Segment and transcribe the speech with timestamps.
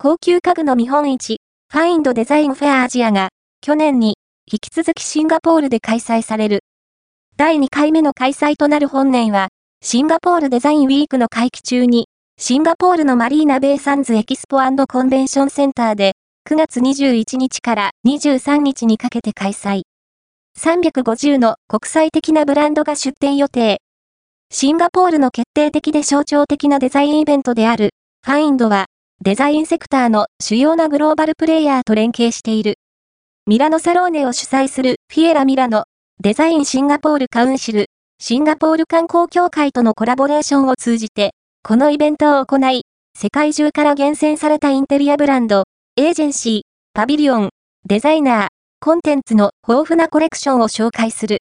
[0.00, 1.40] 高級家具の見本市、
[1.72, 4.14] ファインドデザインフェアアジアが、去年に、
[4.46, 6.60] 引き続きシンガポールで開催される。
[7.36, 9.48] 第2回目の開催となる本年は、
[9.82, 12.06] シンガポールデザインウィークの会期中に、
[12.38, 16.12] シンガポールのマリーナベイサンズエキスポコンベンションセンターで、
[16.48, 19.82] 9月21日から23日にかけて開催。
[20.60, 23.80] 350の国際的なブランドが出展予定。
[24.52, 27.90] シンガポールの決定的で象徴的なデザインイベントである、
[28.24, 28.86] ファインドは、
[29.20, 32.76] デザインセクターの主要なグローバルプレイヤーと連携している。
[33.48, 35.86] ミラノサローネを主催するフィエラミラノ、
[36.22, 37.86] デザインシンガポールカウンシル、
[38.20, 41.32] シンガポール観光協会とのコラボレーションを通じて、
[41.64, 42.82] このイベントを行い、
[43.18, 45.64] 世界中から厳選されたインテリアブランド、
[45.96, 46.60] エージェンシー、
[46.94, 47.50] パビリオン、
[47.86, 48.48] デザイナー、
[48.80, 51.36] コンテンツの豊富なコレクションを紹介する。